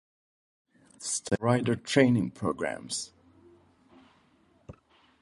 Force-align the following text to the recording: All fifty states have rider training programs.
All 0.73 0.81
fifty 0.93 0.99
states 1.07 1.29
have 1.29 1.41
rider 1.41 1.75
training 1.75 2.31
programs. 2.31 3.11